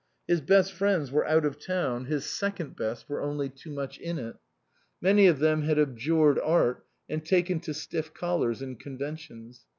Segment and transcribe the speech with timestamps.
[0.27, 4.17] His best friends were out of town, his second best were only too much in
[4.17, 4.35] it.
[4.99, 9.67] Many of them had abjured art and taken to stiff collars and conventions.